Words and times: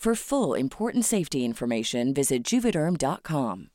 For 0.00 0.14
full 0.14 0.54
important 0.58 1.04
safety 1.04 1.44
information, 1.44 2.14
visit 2.14 2.42
juvederm.com. 2.42 3.68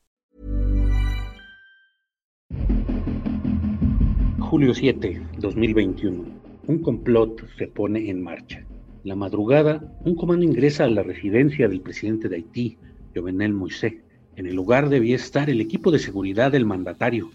Julio 4.39 4.73
7, 4.73 5.21
2021. 5.37 6.25
Un 6.65 6.79
complot 6.81 7.47
se 7.59 7.67
pone 7.67 8.09
en 8.09 8.23
marcha. 8.23 8.65
La 9.03 9.15
madrugada, 9.15 9.95
un 10.03 10.15
comando 10.15 10.43
ingresa 10.43 10.85
a 10.85 10.89
la 10.89 11.03
residencia 11.03 11.67
del 11.67 11.81
presidente 11.81 12.27
de 12.27 12.37
Haití, 12.37 12.79
Jovenel 13.15 13.53
Moisés. 13.53 13.93
En 14.35 14.47
el 14.47 14.55
lugar 14.55 14.89
debía 14.89 15.17
estar 15.17 15.51
el 15.51 15.61
equipo 15.61 15.91
de 15.91 15.99
seguridad 15.99 16.51
del 16.51 16.65
mandatario, 16.65 17.29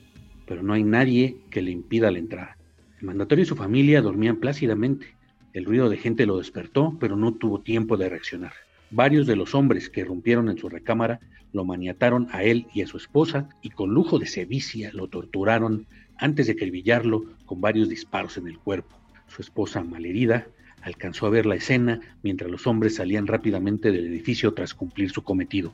pero 0.48 0.64
no 0.64 0.72
hay 0.72 0.82
nadie 0.82 1.36
que 1.50 1.62
le 1.62 1.70
impida 1.70 2.10
la 2.10 2.18
entrada. 2.18 2.56
El 2.98 3.06
mandatario 3.06 3.44
y 3.44 3.46
su 3.46 3.54
familia 3.54 4.02
dormían 4.02 4.38
plácidamente. 4.38 5.14
El 5.52 5.64
ruido 5.64 5.88
de 5.88 5.96
gente 5.96 6.26
lo 6.26 6.38
despertó, 6.38 6.96
pero 6.98 7.14
no 7.14 7.34
tuvo 7.34 7.60
tiempo 7.60 7.96
de 7.96 8.08
reaccionar. 8.08 8.52
Varios 8.90 9.26
de 9.26 9.36
los 9.36 9.54
hombres 9.54 9.88
que 9.88 10.00
irrumpieron 10.00 10.48
en 10.48 10.58
su 10.58 10.68
recámara 10.68 11.20
lo 11.52 11.64
maniataron 11.64 12.28
a 12.32 12.42
él 12.42 12.66
y 12.74 12.82
a 12.82 12.86
su 12.86 12.96
esposa 12.96 13.48
y 13.62 13.70
con 13.70 13.90
lujo 13.90 14.18
de 14.18 14.26
sevicia 14.26 14.90
lo 14.92 15.08
torturaron 15.08 15.86
antes 16.18 16.46
de 16.46 16.52
acribillarlo 16.52 17.24
con 17.46 17.60
varios 17.60 17.88
disparos 17.88 18.36
en 18.36 18.48
el 18.48 18.58
cuerpo. 18.58 18.96
Su 19.28 19.42
esposa, 19.42 19.82
malherida, 19.82 20.46
alcanzó 20.82 21.26
a 21.26 21.30
ver 21.30 21.46
la 21.46 21.54
escena 21.54 22.00
mientras 22.22 22.50
los 22.50 22.66
hombres 22.66 22.96
salían 22.96 23.26
rápidamente 23.26 23.92
del 23.92 24.06
edificio 24.06 24.54
tras 24.54 24.74
cumplir 24.74 25.10
su 25.10 25.22
cometido. 25.22 25.72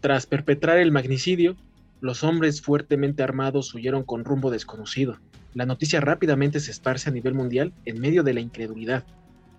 Tras 0.00 0.26
perpetrar 0.26 0.78
el 0.78 0.92
magnicidio, 0.92 1.56
los 2.00 2.22
hombres 2.24 2.62
fuertemente 2.62 3.22
armados 3.22 3.74
huyeron 3.74 4.04
con 4.04 4.24
rumbo 4.24 4.50
desconocido. 4.50 5.18
La 5.54 5.66
noticia 5.66 6.00
rápidamente 6.00 6.60
se 6.60 6.70
esparce 6.70 7.10
a 7.10 7.12
nivel 7.12 7.34
mundial 7.34 7.72
en 7.84 8.00
medio 8.00 8.22
de 8.22 8.34
la 8.34 8.40
incredulidad. 8.40 9.04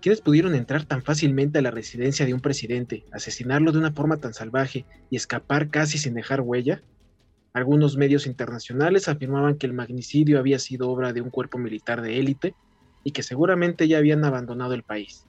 ¿Quiénes 0.00 0.22
pudieron 0.22 0.54
entrar 0.54 0.86
tan 0.86 1.02
fácilmente 1.02 1.58
a 1.58 1.62
la 1.62 1.70
residencia 1.70 2.24
de 2.24 2.32
un 2.32 2.40
presidente, 2.40 3.04
asesinarlo 3.12 3.70
de 3.70 3.78
una 3.78 3.92
forma 3.92 4.16
tan 4.16 4.32
salvaje 4.32 4.86
y 5.10 5.16
escapar 5.16 5.68
casi 5.68 5.98
sin 5.98 6.14
dejar 6.14 6.40
huella? 6.40 6.82
Algunos 7.52 7.98
medios 7.98 8.26
internacionales 8.26 9.08
afirmaban 9.08 9.58
que 9.58 9.66
el 9.66 9.74
magnicidio 9.74 10.38
había 10.38 10.58
sido 10.58 10.88
obra 10.88 11.12
de 11.12 11.20
un 11.20 11.28
cuerpo 11.28 11.58
militar 11.58 12.00
de 12.00 12.18
élite 12.18 12.54
y 13.04 13.10
que 13.10 13.22
seguramente 13.22 13.88
ya 13.88 13.98
habían 13.98 14.24
abandonado 14.24 14.72
el 14.72 14.84
país. 14.84 15.26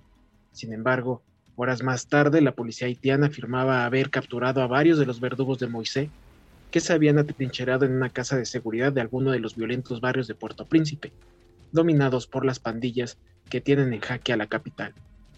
Sin 0.53 0.71
embargo, 0.71 1.21
horas 1.57 1.83
más 1.83 2.07
tarde 2.07 2.39
la 2.39 2.55
policía 2.55 2.87
haitiana 2.87 3.27
afirmaba 3.27 3.85
haber 3.85 4.09
capturado 4.09 4.61
a 4.61 4.67
varios 4.67 4.97
de 4.99 5.05
los 5.05 5.19
verdugos 5.19 5.59
de 5.59 5.67
Moisés 5.67 6.09
que 6.69 6.79
se 6.79 6.93
habían 6.93 7.17
atrincherado 7.17 7.85
en 7.85 7.91
una 7.91 8.09
casa 8.09 8.37
de 8.37 8.45
seguridad 8.45 8.93
de 8.93 9.01
alguno 9.01 9.31
de 9.31 9.39
los 9.39 9.57
violentos 9.57 9.99
barrios 9.99 10.27
de 10.27 10.35
Puerto 10.35 10.65
Príncipe, 10.65 11.11
dominados 11.73 12.25
por 12.25 12.45
las 12.45 12.59
pandillas 12.59 13.17
que 13.51 13.61
tienen 13.61 13.93
en 13.93 13.99
jaque 13.99 14.33
a 14.33 14.37
la 14.37 14.47
capital. 14.47 14.93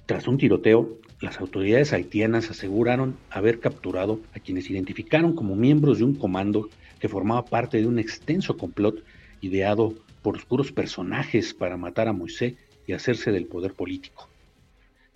Tras 0.05 0.27
un 0.27 0.37
tiroteo, 0.37 0.99
las 1.19 1.39
autoridades 1.39 1.93
haitianas 1.93 2.49
aseguraron 2.49 3.17
haber 3.29 3.59
capturado 3.59 4.21
a 4.35 4.39
quienes 4.39 4.69
identificaron 4.69 5.35
como 5.35 5.55
miembros 5.55 5.97
de 5.97 6.05
un 6.05 6.15
comando 6.15 6.69
que 6.99 7.09
formaba 7.09 7.43
parte 7.43 7.79
de 7.79 7.87
un 7.87 7.99
extenso 7.99 8.55
complot 8.55 9.03
ideado 9.41 9.95
por 10.21 10.37
oscuros 10.37 10.71
personajes 10.71 11.53
para 11.53 11.75
matar 11.75 12.07
a 12.07 12.13
Moisés 12.13 12.53
y 12.85 12.93
hacerse 12.93 13.31
del 13.31 13.47
poder 13.47 13.73
político. 13.73 14.29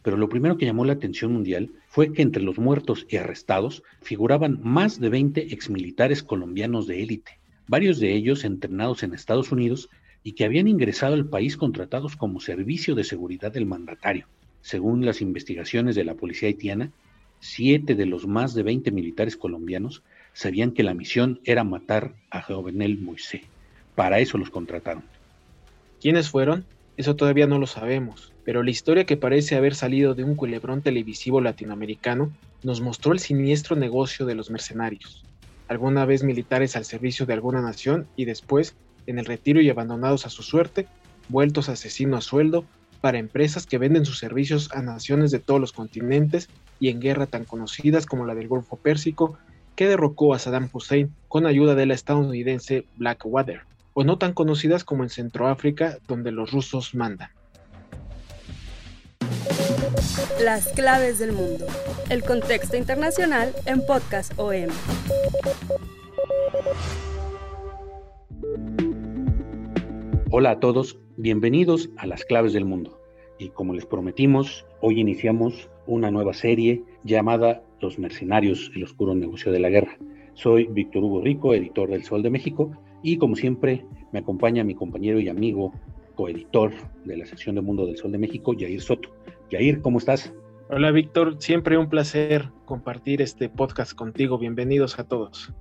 Pero 0.02 0.18
lo 0.18 0.28
primero 0.28 0.58
que 0.58 0.66
llamó 0.66 0.84
la 0.84 0.94
atención 0.94 1.34
mundial 1.34 1.70
fue 1.90 2.14
que 2.14 2.22
entre 2.22 2.42
los 2.42 2.58
muertos 2.58 3.06
y 3.10 3.18
arrestados 3.18 3.84
figuraban 4.02 4.60
más 4.64 5.00
de 5.00 5.10
20 5.10 5.54
exmilitares 5.54 6.24
colombianos 6.24 6.88
de 6.88 7.04
élite, 7.04 7.40
varios 7.68 8.00
de 8.00 8.14
ellos 8.14 8.44
entrenados 8.44 9.04
en 9.04 9.14
Estados 9.14 9.52
Unidos 9.52 9.90
y 10.24 10.34
que 10.34 10.46
habían 10.46 10.68
ingresado 10.68 11.14
al 11.14 11.28
país 11.28 11.58
contratados 11.58 12.16
como 12.16 12.40
servicio 12.40 12.96
de 12.96 13.04
seguridad 13.04 13.52
del 13.52 13.66
mandatario. 13.66 14.28
Según 14.62 15.06
las 15.06 15.22
investigaciones 15.22 15.96
de 15.96 16.04
la 16.04 16.16
policía 16.16 16.48
haitiana, 16.48 16.92
siete 17.40 17.96
de 17.96 18.06
los 18.06 18.28
más 18.28 18.54
de 18.54 18.64
20 18.64 18.92
militares 18.92 19.38
colombianos 19.38 20.04
sabían 20.34 20.72
que 20.72 20.84
la 20.84 20.94
misión 20.94 21.40
era 21.44 21.64
matar 21.64 22.14
a 22.30 22.42
Jovenel 22.42 23.00
Moisés. 23.00 23.42
Para 23.96 24.20
eso 24.20 24.38
los 24.38 24.50
contrataron. 24.50 25.04
¿Quiénes 26.00 26.30
fueron? 26.30 26.66
Eso 26.98 27.16
todavía 27.16 27.48
no 27.48 27.60
lo 27.60 27.68
sabemos, 27.68 28.34
pero 28.44 28.64
la 28.64 28.72
historia 28.72 29.06
que 29.06 29.18
parece 29.18 29.56
haber 29.56 29.76
salido 29.76 30.16
de 30.16 30.24
un 30.24 30.36
culebrón 30.36 30.82
televisivo 30.82 31.42
latinoamericano 31.42 32.32
nos 32.64 32.82
mostró 32.82 33.14
el 33.14 33.20
siniestro 33.20 33.76
negocio 33.76 34.26
de 34.26 34.36
los 34.36 34.50
mercenarios. 34.50 35.24
Alguna 35.68 36.06
vez 36.06 36.24
militares 36.24 36.76
al 36.76 36.86
servicio 36.86 37.26
de 37.26 37.34
alguna 37.34 37.62
nación 37.62 38.08
y 38.16 38.26
después 38.26 38.76
en 39.08 39.20
el 39.20 39.26
retiro 39.26 39.62
y 39.62 39.70
abandonados 39.70 40.26
a 40.26 40.30
su 40.30 40.44
suerte, 40.44 40.88
vueltos 41.30 41.70
asesinos 41.70 42.20
a 42.20 42.30
sueldo 42.30 42.66
para 43.02 43.18
empresas 43.18 43.66
que 43.66 43.78
venden 43.78 44.06
sus 44.06 44.20
servicios 44.20 44.70
a 44.74 44.82
naciones 44.82 45.32
de 45.32 45.40
todos 45.40 45.60
los 45.60 45.72
continentes 45.72 46.50
y 46.80 46.90
en 46.90 47.00
guerra 47.00 47.26
tan 47.26 47.46
conocidas 47.46 48.06
como 48.06 48.26
la 48.26 48.36
del 48.36 48.48
Golfo 48.48 48.78
Pérsico, 48.78 49.38
que 49.76 49.88
derrocó 49.88 50.34
a 50.34 50.40
Saddam 50.40 50.70
Hussein 50.72 51.14
con 51.28 51.46
ayuda 51.46 51.76
de 51.76 51.86
la 51.86 51.94
estadounidense 51.94 52.86
Blackwater, 52.98 53.62
o 53.94 54.04
no 54.04 54.18
tan 54.18 54.34
conocidas 54.34 54.84
como 54.84 55.04
en 55.04 55.10
Centroáfrica, 55.10 55.98
donde 56.08 56.32
los 56.32 56.52
rusos 56.52 56.96
mandan. 56.96 57.30
Las 60.44 60.68
claves 60.70 61.20
del 61.20 61.32
mundo. 61.32 61.66
El 62.10 62.24
contexto 62.24 62.78
internacional 62.78 63.54
en 63.66 63.86
Podcast 63.86 64.34
OM. 64.38 64.70
Hola 70.30 70.52
a 70.52 70.60
todos, 70.60 71.00
bienvenidos 71.16 71.90
a 71.96 72.06
las 72.06 72.26
claves 72.26 72.52
del 72.52 72.66
mundo. 72.66 73.00
Y 73.40 73.48
como 73.48 73.74
les 73.74 73.86
prometimos, 73.86 74.66
hoy 74.82 75.00
iniciamos 75.00 75.70
una 75.86 76.12
nueva 76.12 76.34
serie 76.34 76.84
llamada 77.06 77.64
Los 77.80 77.98
mercenarios, 77.98 78.70
el 78.76 78.84
oscuro 78.84 79.16
negocio 79.16 79.54
de 79.54 79.62
la 79.62 79.70
guerra. 79.70 79.98
Soy 80.34 80.68
Víctor 80.70 81.06
Hugo 81.06 81.22
Rico, 81.22 81.54
editor 81.54 81.90
del 81.90 82.04
Sol 82.04 82.24
de 82.24 82.30
México, 82.30 82.74
y 83.04 83.18
como 83.18 83.38
siempre 83.38 83.86
me 84.12 84.20
acompaña 84.20 84.66
mi 84.66 84.76
compañero 84.76 85.22
y 85.22 85.30
amigo, 85.30 85.72
coeditor 86.16 86.74
de 87.06 87.16
la 87.16 87.26
sección 87.26 87.56
de 87.56 87.62
Mundo 87.62 87.86
del 87.86 87.96
Sol 87.96 88.12
de 88.12 88.18
México, 88.18 88.54
Jair 88.60 88.82
Soto. 88.82 89.10
Jair, 89.50 89.82
¿cómo 89.82 89.98
estás? 89.98 90.34
Hola 90.70 90.92
Víctor, 90.92 91.38
siempre 91.40 91.78
un 91.78 91.88
placer 91.88 92.50
compartir 92.66 93.22
este 93.22 93.48
podcast 93.48 93.94
contigo. 93.94 94.38
Bienvenidos 94.38 95.00
a 95.00 95.08
todos. 95.08 95.54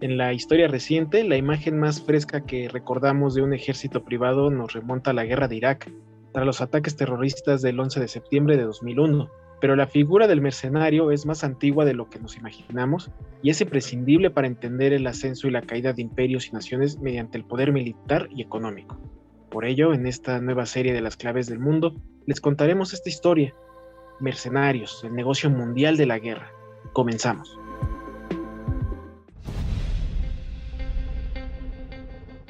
En 0.00 0.16
la 0.16 0.32
historia 0.32 0.68
reciente, 0.68 1.24
la 1.24 1.36
imagen 1.36 1.80
más 1.80 2.00
fresca 2.00 2.46
que 2.46 2.68
recordamos 2.68 3.34
de 3.34 3.42
un 3.42 3.52
ejército 3.52 4.04
privado 4.04 4.48
nos 4.48 4.72
remonta 4.72 5.10
a 5.10 5.14
la 5.14 5.24
guerra 5.24 5.48
de 5.48 5.56
Irak, 5.56 5.90
tras 6.32 6.46
los 6.46 6.60
ataques 6.60 6.94
terroristas 6.94 7.62
del 7.62 7.80
11 7.80 7.98
de 7.98 8.06
septiembre 8.06 8.56
de 8.56 8.62
2001. 8.62 9.28
Pero 9.60 9.74
la 9.74 9.88
figura 9.88 10.28
del 10.28 10.40
mercenario 10.40 11.10
es 11.10 11.26
más 11.26 11.42
antigua 11.42 11.84
de 11.84 11.94
lo 11.94 12.08
que 12.08 12.20
nos 12.20 12.36
imaginamos 12.36 13.10
y 13.42 13.50
es 13.50 13.60
imprescindible 13.60 14.30
para 14.30 14.46
entender 14.46 14.92
el 14.92 15.04
ascenso 15.04 15.48
y 15.48 15.50
la 15.50 15.62
caída 15.62 15.92
de 15.92 16.02
imperios 16.02 16.46
y 16.46 16.52
naciones 16.52 17.00
mediante 17.00 17.36
el 17.36 17.44
poder 17.44 17.72
militar 17.72 18.28
y 18.30 18.40
económico. 18.40 19.00
Por 19.50 19.64
ello, 19.64 19.94
en 19.94 20.06
esta 20.06 20.40
nueva 20.40 20.66
serie 20.66 20.92
de 20.92 21.00
las 21.00 21.16
claves 21.16 21.48
del 21.48 21.58
mundo, 21.58 21.96
les 22.24 22.40
contaremos 22.40 22.92
esta 22.92 23.08
historia. 23.08 23.52
Mercenarios, 24.20 25.02
el 25.02 25.14
negocio 25.14 25.50
mundial 25.50 25.96
de 25.96 26.06
la 26.06 26.20
guerra. 26.20 26.52
Comenzamos. 26.92 27.58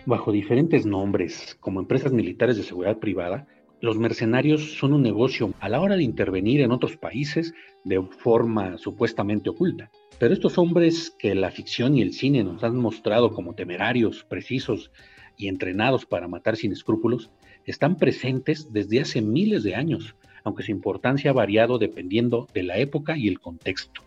Bajo 0.08 0.32
diferentes 0.32 0.86
nombres 0.86 1.58
como 1.60 1.80
empresas 1.80 2.12
militares 2.12 2.56
de 2.56 2.62
seguridad 2.62 2.96
privada, 2.96 3.46
los 3.82 3.98
mercenarios 3.98 4.78
son 4.78 4.94
un 4.94 5.02
negocio 5.02 5.52
a 5.60 5.68
la 5.68 5.82
hora 5.82 5.96
de 5.96 6.02
intervenir 6.02 6.62
en 6.62 6.72
otros 6.72 6.96
países 6.96 7.52
de 7.84 8.00
forma 8.00 8.78
supuestamente 8.78 9.50
oculta. 9.50 9.90
Pero 10.18 10.32
estos 10.32 10.56
hombres 10.56 11.14
que 11.18 11.34
la 11.34 11.50
ficción 11.50 11.94
y 11.94 12.00
el 12.00 12.14
cine 12.14 12.42
nos 12.42 12.64
han 12.64 12.76
mostrado 12.76 13.34
como 13.34 13.54
temerarios, 13.54 14.24
precisos 14.24 14.90
y 15.36 15.48
entrenados 15.48 16.06
para 16.06 16.26
matar 16.26 16.56
sin 16.56 16.72
escrúpulos, 16.72 17.30
están 17.66 17.96
presentes 17.98 18.72
desde 18.72 19.02
hace 19.02 19.20
miles 19.20 19.62
de 19.62 19.74
años, 19.74 20.16
aunque 20.42 20.62
su 20.62 20.70
importancia 20.70 21.32
ha 21.32 21.34
variado 21.34 21.76
dependiendo 21.76 22.48
de 22.54 22.62
la 22.62 22.78
época 22.78 23.18
y 23.18 23.28
el 23.28 23.40
contexto. 23.40 24.00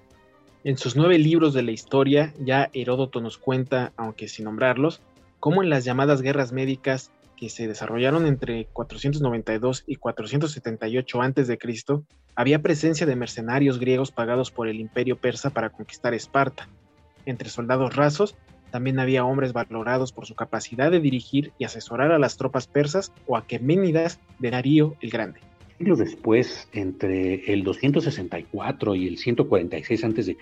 En 0.63 0.77
sus 0.77 0.95
nueve 0.95 1.19
libros 1.19 1.54
de 1.54 1.62
la 1.62 1.71
historia, 1.71 2.33
ya 2.39 2.71
Heródoto 2.74 3.21
nos 3.21 3.38
cuenta, 3.38 3.94
aunque 3.97 4.27
sin 4.27 4.45
nombrarlos, 4.45 5.01
cómo 5.42 5.64
en 5.64 5.72
las 5.72 5.84
llamadas 5.84 6.22
guerras 6.22 6.54
médicas 6.54 7.12
que 7.36 7.50
se 7.50 7.68
desarrollaron 7.68 8.28
entre 8.28 8.66
492 8.66 9.84
y 9.88 9.96
478 9.96 11.22
a.C., 11.22 11.58
había 12.36 12.62
presencia 12.62 13.08
de 13.08 13.16
mercenarios 13.16 13.80
griegos 13.80 14.12
pagados 14.12 14.52
por 14.52 14.70
el 14.70 14.80
imperio 14.80 15.18
persa 15.18 15.50
para 15.50 15.72
conquistar 15.72 16.14
Esparta. 16.14 16.70
Entre 17.26 17.50
soldados 17.50 17.96
rasos, 17.96 18.38
también 18.70 19.00
había 19.00 19.26
hombres 19.26 19.52
valorados 19.52 20.14
por 20.14 20.28
su 20.28 20.36
capacidad 20.36 20.92
de 20.92 21.00
dirigir 21.00 21.52
y 21.58 21.66
asesorar 21.66 22.12
a 22.12 22.20
las 22.20 22.38
tropas 22.38 22.68
persas 22.68 23.12
o 23.26 23.36
aqueménidas 23.36 24.20
de 24.38 24.52
Darío 24.52 24.96
el 25.02 25.10
Grande. 25.10 25.40
Siglos 25.80 25.98
después, 25.98 26.70
entre 26.72 27.52
el 27.52 27.64
264 27.64 28.94
y 28.94 29.08
el 29.08 29.18
146 29.18 30.04
a.C., 30.04 30.38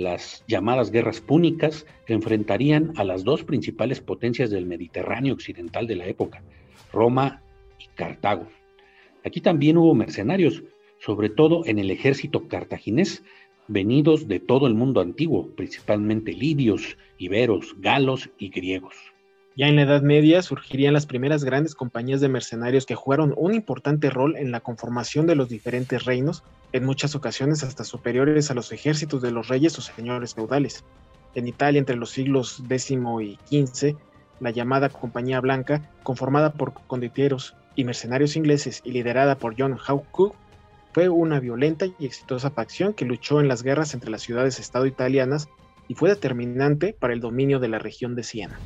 las 0.00 0.44
llamadas 0.48 0.90
guerras 0.90 1.20
púnicas 1.20 1.86
que 2.06 2.14
enfrentarían 2.14 2.92
a 2.96 3.04
las 3.04 3.22
dos 3.22 3.44
principales 3.44 4.00
potencias 4.00 4.50
del 4.50 4.66
Mediterráneo 4.66 5.34
occidental 5.34 5.86
de 5.86 5.96
la 5.96 6.06
época, 6.06 6.42
Roma 6.92 7.42
y 7.78 7.86
Cartago. 7.94 8.48
Aquí 9.24 9.40
también 9.40 9.76
hubo 9.76 9.94
mercenarios, 9.94 10.62
sobre 10.98 11.28
todo 11.28 11.66
en 11.66 11.78
el 11.78 11.90
ejército 11.90 12.48
cartaginés, 12.48 13.22
venidos 13.68 14.26
de 14.26 14.40
todo 14.40 14.66
el 14.66 14.74
mundo 14.74 15.00
antiguo, 15.00 15.48
principalmente 15.54 16.32
libios, 16.32 16.96
iberos, 17.18 17.76
galos 17.78 18.30
y 18.38 18.48
griegos. 18.48 18.96
Ya 19.56 19.66
en 19.66 19.76
la 19.76 19.82
Edad 19.82 20.02
Media 20.02 20.42
surgirían 20.42 20.94
las 20.94 21.06
primeras 21.06 21.44
grandes 21.44 21.74
compañías 21.74 22.20
de 22.20 22.28
mercenarios 22.28 22.86
que 22.86 22.94
jugaron 22.94 23.34
un 23.36 23.52
importante 23.52 24.08
rol 24.08 24.36
en 24.36 24.52
la 24.52 24.60
conformación 24.60 25.26
de 25.26 25.34
los 25.34 25.48
diferentes 25.48 26.04
reinos, 26.04 26.44
en 26.72 26.84
muchas 26.84 27.16
ocasiones 27.16 27.64
hasta 27.64 27.82
superiores 27.82 28.50
a 28.50 28.54
los 28.54 28.70
ejércitos 28.70 29.22
de 29.22 29.32
los 29.32 29.48
reyes 29.48 29.76
o 29.76 29.82
señores 29.82 30.34
feudales. 30.34 30.84
En 31.34 31.48
Italia, 31.48 31.80
entre 31.80 31.96
los 31.96 32.10
siglos 32.10 32.62
X 32.68 32.92
y 32.92 33.38
XV, 33.50 33.96
la 34.38 34.50
llamada 34.50 34.88
Compañía 34.88 35.40
Blanca, 35.40 35.90
conformada 36.04 36.52
por 36.52 36.72
condotieros 36.86 37.56
y 37.74 37.84
mercenarios 37.84 38.36
ingleses 38.36 38.80
y 38.84 38.92
liderada 38.92 39.36
por 39.36 39.54
John 39.58 39.76
Hawke 39.76 40.32
fue 40.92 41.08
una 41.08 41.38
violenta 41.38 41.86
y 41.86 42.06
exitosa 42.06 42.50
facción 42.50 42.94
que 42.94 43.04
luchó 43.04 43.40
en 43.40 43.48
las 43.48 43.62
guerras 43.62 43.94
entre 43.94 44.10
las 44.10 44.22
ciudades-estado 44.22 44.86
italianas 44.86 45.48
y 45.88 45.94
fue 45.94 46.08
determinante 46.08 46.96
para 46.98 47.12
el 47.12 47.20
dominio 47.20 47.58
de 47.58 47.68
la 47.68 47.78
región 47.78 48.14
de 48.14 48.22
Siena. 48.22 48.58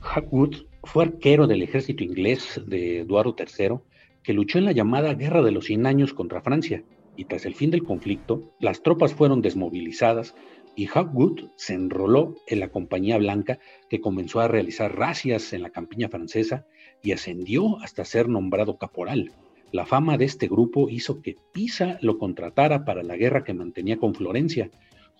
Hackwood 0.00 0.66
fue 0.82 1.04
arquero 1.04 1.46
del 1.46 1.62
ejército 1.62 2.02
inglés 2.02 2.60
de 2.66 3.00
Eduardo 3.00 3.36
III, 3.38 3.80
que 4.22 4.32
luchó 4.32 4.58
en 4.58 4.64
la 4.64 4.72
llamada 4.72 5.14
Guerra 5.14 5.42
de 5.42 5.52
los 5.52 5.66
Cien 5.66 5.86
Años 5.86 6.14
contra 6.14 6.40
Francia, 6.40 6.82
y 7.16 7.26
tras 7.26 7.44
el 7.44 7.54
fin 7.54 7.70
del 7.70 7.84
conflicto, 7.84 8.54
las 8.60 8.82
tropas 8.82 9.14
fueron 9.14 9.42
desmovilizadas 9.42 10.34
y 10.74 10.86
Hackwood 10.86 11.50
se 11.56 11.74
enroló 11.74 12.36
en 12.46 12.60
la 12.60 12.68
Compañía 12.68 13.18
Blanca, 13.18 13.58
que 13.88 14.00
comenzó 14.00 14.40
a 14.40 14.48
realizar 14.48 14.96
racias 14.96 15.52
en 15.52 15.62
la 15.62 15.70
campiña 15.70 16.08
francesa 16.08 16.66
y 17.02 17.12
ascendió 17.12 17.78
hasta 17.80 18.04
ser 18.04 18.28
nombrado 18.28 18.78
caporal. 18.78 19.32
La 19.72 19.86
fama 19.86 20.16
de 20.16 20.24
este 20.24 20.48
grupo 20.48 20.88
hizo 20.88 21.20
que 21.20 21.36
Pisa 21.52 21.98
lo 22.00 22.18
contratara 22.18 22.84
para 22.84 23.02
la 23.02 23.16
guerra 23.16 23.44
que 23.44 23.54
mantenía 23.54 23.98
con 23.98 24.14
Florencia, 24.14 24.70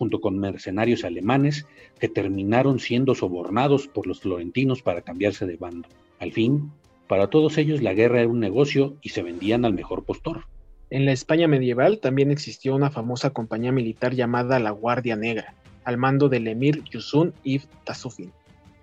junto 0.00 0.22
con 0.22 0.38
mercenarios 0.38 1.04
alemanes 1.04 1.66
que 1.98 2.08
terminaron 2.08 2.78
siendo 2.78 3.14
sobornados 3.14 3.86
por 3.86 4.06
los 4.06 4.20
florentinos 4.20 4.80
para 4.80 5.02
cambiarse 5.02 5.44
de 5.44 5.58
bando. 5.58 5.90
Al 6.20 6.32
fin, 6.32 6.72
para 7.06 7.26
todos 7.26 7.58
ellos 7.58 7.82
la 7.82 7.92
guerra 7.92 8.20
era 8.20 8.30
un 8.30 8.40
negocio 8.40 8.96
y 9.02 9.10
se 9.10 9.22
vendían 9.22 9.66
al 9.66 9.74
mejor 9.74 10.04
postor. 10.04 10.46
En 10.88 11.04
la 11.04 11.12
España 11.12 11.48
medieval 11.48 11.98
también 11.98 12.30
existió 12.30 12.74
una 12.74 12.90
famosa 12.90 13.28
compañía 13.28 13.72
militar 13.72 14.14
llamada 14.14 14.58
la 14.58 14.70
Guardia 14.70 15.16
Negra, 15.16 15.52
al 15.84 15.98
mando 15.98 16.30
del 16.30 16.48
emir 16.48 16.82
Yusun 16.84 17.34
ibn 17.44 17.68
Tasufin, 17.84 18.32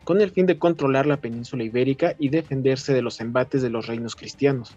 con 0.04 0.22
el 0.22 0.30
fin 0.30 0.46
de 0.46 0.60
controlar 0.60 1.08
la 1.08 1.18
península 1.18 1.64
ibérica 1.64 2.16
y 2.20 2.30
defenderse 2.30 2.94
de 2.94 3.02
los 3.02 3.20
embates 3.22 3.64
de 3.64 3.72
los 3.72 3.88
reinos 3.88 4.16
cristianos. 4.16 4.76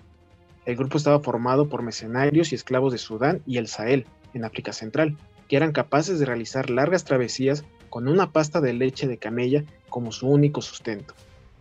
El 0.65 0.77
grupo 0.77 0.97
estaba 0.97 1.21
formado 1.21 1.69
por 1.69 1.83
mercenarios 1.83 2.51
y 2.53 2.55
esclavos 2.55 2.93
de 2.93 2.99
Sudán 2.99 3.43
y 3.47 3.59
el 3.59 3.67
Sahel, 3.67 4.07
en 4.33 4.47
África 4.47 4.73
Central, 4.73 5.19
que 5.51 5.57
eran 5.57 5.73
capaces 5.73 6.21
de 6.21 6.27
realizar 6.27 6.71
largas 6.71 7.03
travesías 7.03 7.65
con 7.89 8.07
una 8.07 8.31
pasta 8.31 8.61
de 8.61 8.73
leche 8.73 9.09
de 9.09 9.19
camella 9.19 9.65
como 9.89 10.13
su 10.13 10.29
único 10.29 10.63
sustento. 10.63 11.13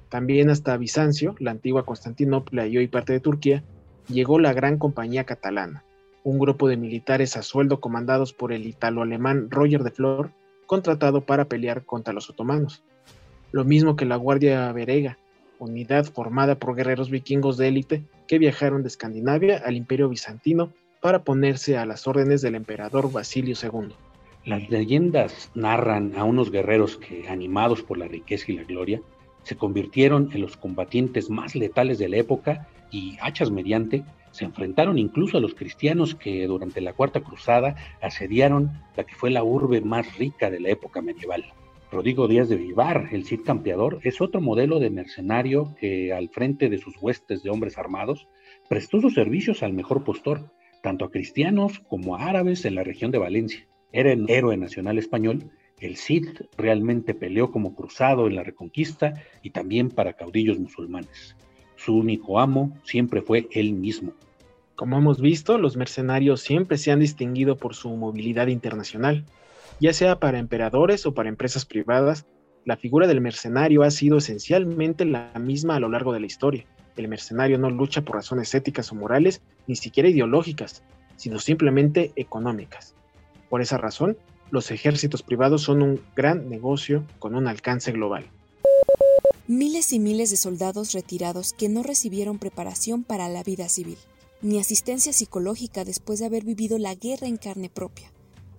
También 0.09 0.51
hasta 0.51 0.77
Bizancio, 0.77 1.33
la 1.39 1.49
antigua 1.49 1.87
Constantinopla 1.87 2.67
y 2.67 2.77
hoy 2.77 2.87
parte 2.87 3.13
de 3.13 3.19
Turquía, 3.19 3.63
llegó 4.07 4.37
la 4.37 4.53
Gran 4.53 4.77
Compañía 4.77 5.23
Catalana, 5.23 5.83
un 6.23 6.37
grupo 6.37 6.67
de 6.67 6.77
militares 6.77 7.35
a 7.35 7.41
sueldo 7.41 7.81
comandados 7.81 8.31
por 8.31 8.53
el 8.53 8.67
italo-alemán 8.67 9.49
Roger 9.49 9.81
de 9.81 9.89
Flor, 9.89 10.29
contratado 10.67 11.21
para 11.21 11.45
pelear 11.45 11.83
contra 11.83 12.13
los 12.13 12.29
otomanos. 12.29 12.83
Lo 13.51 13.65
mismo 13.65 13.95
que 13.95 14.05
la 14.05 14.17
Guardia 14.17 14.71
Verega, 14.71 15.17
unidad 15.57 16.05
formada 16.05 16.59
por 16.59 16.75
guerreros 16.75 17.09
vikingos 17.09 17.57
de 17.57 17.69
élite 17.69 18.03
que 18.27 18.37
viajaron 18.37 18.83
de 18.83 18.89
Escandinavia 18.89 19.63
al 19.65 19.75
Imperio 19.75 20.09
Bizantino 20.09 20.71
para 21.01 21.23
ponerse 21.23 21.77
a 21.77 21.85
las 21.85 22.07
órdenes 22.07 22.41
del 22.41 22.55
emperador 22.55 23.11
Basilio 23.11 23.55
II. 23.61 23.93
Las 24.45 24.69
leyendas 24.69 25.51
narran 25.53 26.13
a 26.17 26.23
unos 26.23 26.51
guerreros 26.51 26.97
que, 26.97 27.27
animados 27.29 27.83
por 27.83 27.97
la 27.97 28.07
riqueza 28.07 28.51
y 28.51 28.55
la 28.55 28.63
gloria, 28.63 29.01
se 29.43 29.55
convirtieron 29.55 30.29
en 30.33 30.41
los 30.41 30.57
combatientes 30.57 31.29
más 31.29 31.55
letales 31.55 31.99
de 31.99 32.09
la 32.09 32.17
época 32.17 32.67
y, 32.91 33.17
hachas 33.21 33.51
mediante, 33.51 34.03
se 34.31 34.45
enfrentaron 34.45 34.97
incluso 34.97 35.37
a 35.37 35.41
los 35.41 35.55
cristianos 35.55 36.15
que 36.15 36.45
durante 36.45 36.81
la 36.81 36.93
Cuarta 36.93 37.21
Cruzada 37.21 37.75
asediaron 38.01 38.71
la 38.95 39.03
que 39.03 39.15
fue 39.15 39.29
la 39.29 39.43
urbe 39.43 39.81
más 39.81 40.17
rica 40.17 40.49
de 40.49 40.59
la 40.59 40.69
época 40.69 41.01
medieval. 41.01 41.45
Rodrigo 41.91 42.27
Díaz 42.27 42.49
de 42.49 42.55
Vivar, 42.55 43.09
el 43.11 43.25
Cid 43.25 43.41
Campeador, 43.43 43.99
es 44.03 44.21
otro 44.21 44.41
modelo 44.41 44.79
de 44.79 44.91
mercenario 44.91 45.75
que, 45.79 46.13
al 46.13 46.29
frente 46.29 46.69
de 46.69 46.77
sus 46.77 46.95
huestes 47.01 47.41
de 47.41 47.49
hombres 47.49 47.79
armados, 47.79 48.27
prestó 48.67 49.01
sus 49.01 49.15
servicios 49.15 49.63
al 49.63 49.73
mejor 49.73 50.03
postor, 50.03 50.51
tanto 50.81 51.05
a 51.05 51.11
cristianos 51.11 51.79
como 51.87 52.15
a 52.15 52.25
árabes 52.25 52.65
en 52.65 52.75
la 52.75 52.83
región 52.83 53.11
de 53.11 53.17
Valencia. 53.17 53.67
Era 53.91 54.13
un 54.13 54.29
héroe 54.29 54.57
nacional 54.57 54.97
español. 54.97 55.51
El 55.79 55.95
Cid 55.97 56.27
realmente 56.57 57.13
peleó 57.13 57.51
como 57.51 57.75
cruzado 57.75 58.27
en 58.27 58.35
la 58.35 58.43
Reconquista 58.43 59.13
y 59.41 59.51
también 59.51 59.89
para 59.89 60.13
caudillos 60.13 60.59
musulmanes. 60.59 61.35
Su 61.75 61.95
único 61.95 62.39
amo 62.39 62.77
siempre 62.83 63.21
fue 63.21 63.47
él 63.51 63.73
mismo. 63.73 64.13
Como 64.75 64.97
hemos 64.97 65.21
visto, 65.21 65.57
los 65.57 65.75
mercenarios 65.75 66.41
siempre 66.41 66.77
se 66.77 66.91
han 66.91 66.99
distinguido 66.99 67.57
por 67.57 67.75
su 67.75 67.89
movilidad 67.89 68.47
internacional. 68.47 69.25
Ya 69.79 69.93
sea 69.93 70.19
para 70.19 70.39
emperadores 70.39 71.05
o 71.05 71.13
para 71.13 71.29
empresas 71.29 71.65
privadas, 71.65 72.25
la 72.65 72.77
figura 72.77 73.07
del 73.07 73.21
mercenario 73.21 73.83
ha 73.83 73.91
sido 73.91 74.17
esencialmente 74.17 75.05
la 75.05 75.33
misma 75.39 75.75
a 75.75 75.79
lo 75.79 75.89
largo 75.89 76.13
de 76.13 76.19
la 76.19 76.25
historia. 76.25 76.65
El 76.95 77.07
mercenario 77.07 77.57
no 77.57 77.69
lucha 77.69 78.01
por 78.01 78.15
razones 78.15 78.53
éticas 78.53 78.91
o 78.91 78.95
morales, 78.95 79.41
ni 79.67 79.75
siquiera 79.75 80.09
ideológicas, 80.09 80.81
sino 81.15 81.39
simplemente 81.39 82.11
económicas. 82.15 82.93
Por 83.49 83.61
esa 83.61 83.77
razón, 83.77 84.17
los 84.51 84.71
ejércitos 84.71 85.21
privados 85.21 85.61
son 85.61 85.81
un 85.81 86.01
gran 86.15 86.49
negocio 86.49 87.05
con 87.19 87.35
un 87.35 87.47
alcance 87.47 87.91
global. 87.91 88.25
Miles 89.47 89.93
y 89.93 89.99
miles 89.99 90.29
de 90.29 90.37
soldados 90.37 90.93
retirados 90.93 91.53
que 91.53 91.69
no 91.69 91.83
recibieron 91.83 92.37
preparación 92.37 93.03
para 93.03 93.29
la 93.29 93.43
vida 93.43 93.67
civil, 93.69 93.97
ni 94.41 94.59
asistencia 94.59 95.11
psicológica 95.11 95.85
después 95.85 96.19
de 96.19 96.25
haber 96.25 96.43
vivido 96.43 96.77
la 96.77 96.95
guerra 96.95 97.27
en 97.27 97.37
carne 97.37 97.69
propia. 97.69 98.11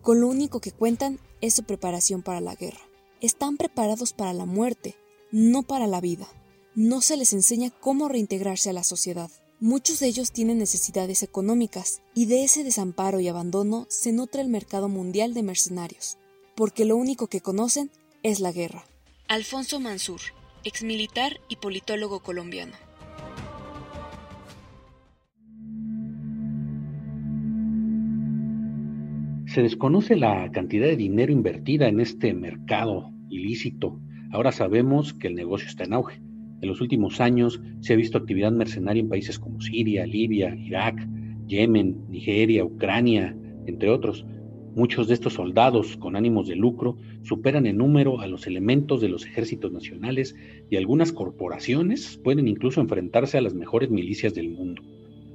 Con 0.02 0.20
lo 0.20 0.28
único 0.28 0.60
que 0.60 0.72
cuentan 0.72 1.18
es 1.40 1.54
su 1.54 1.64
preparación 1.64 2.22
para 2.22 2.40
la 2.40 2.56
guerra. 2.56 2.80
Están 3.20 3.56
preparados 3.56 4.12
para 4.12 4.32
la 4.32 4.46
muerte, 4.46 4.96
no 5.30 5.62
para 5.62 5.86
la 5.86 6.00
vida 6.00 6.26
no 6.74 7.00
se 7.00 7.16
les 7.16 7.32
enseña 7.32 7.70
cómo 7.70 8.08
reintegrarse 8.08 8.70
a 8.70 8.72
la 8.72 8.84
sociedad. 8.84 9.30
Muchos 9.58 10.00
de 10.00 10.06
ellos 10.06 10.32
tienen 10.32 10.58
necesidades 10.58 11.22
económicas 11.22 12.00
y 12.14 12.26
de 12.26 12.44
ese 12.44 12.64
desamparo 12.64 13.20
y 13.20 13.28
abandono 13.28 13.86
se 13.88 14.12
nutre 14.12 14.40
el 14.40 14.48
mercado 14.48 14.88
mundial 14.88 15.34
de 15.34 15.42
mercenarios, 15.42 16.16
porque 16.54 16.84
lo 16.84 16.96
único 16.96 17.26
que 17.26 17.40
conocen 17.40 17.90
es 18.22 18.40
la 18.40 18.52
guerra. 18.52 18.84
Alfonso 19.28 19.80
Mansur, 19.80 20.20
exmilitar 20.64 21.40
y 21.48 21.56
politólogo 21.56 22.20
colombiano. 22.20 22.72
Se 29.46 29.62
desconoce 29.62 30.14
la 30.14 30.50
cantidad 30.52 30.86
de 30.86 30.96
dinero 30.96 31.32
invertida 31.32 31.88
en 31.88 31.98
este 31.98 32.32
mercado 32.32 33.10
ilícito. 33.28 34.00
Ahora 34.32 34.52
sabemos 34.52 35.12
que 35.12 35.26
el 35.26 35.34
negocio 35.34 35.68
está 35.68 35.84
en 35.84 35.94
auge 35.94 36.29
En 36.60 36.68
los 36.68 36.80
últimos 36.80 37.20
años 37.20 37.60
se 37.80 37.92
ha 37.92 37.96
visto 37.96 38.18
actividad 38.18 38.52
mercenaria 38.52 39.00
en 39.00 39.08
países 39.08 39.38
como 39.38 39.60
Siria, 39.60 40.06
Libia, 40.06 40.54
Irak, 40.54 41.06
Yemen, 41.46 42.04
Nigeria, 42.08 42.64
Ucrania, 42.64 43.36
entre 43.66 43.90
otros. 43.90 44.26
Muchos 44.74 45.08
de 45.08 45.14
estos 45.14 45.34
soldados 45.34 45.96
con 45.96 46.14
ánimos 46.14 46.46
de 46.46 46.54
lucro 46.56 46.96
superan 47.22 47.66
en 47.66 47.78
número 47.78 48.20
a 48.20 48.26
los 48.26 48.46
elementos 48.46 49.00
de 49.00 49.08
los 49.08 49.26
ejércitos 49.26 49.72
nacionales 49.72 50.36
y 50.70 50.76
algunas 50.76 51.12
corporaciones 51.12 52.20
pueden 52.22 52.46
incluso 52.46 52.80
enfrentarse 52.80 53.36
a 53.36 53.40
las 53.40 53.54
mejores 53.54 53.90
milicias 53.90 54.34
del 54.34 54.50
mundo. 54.50 54.82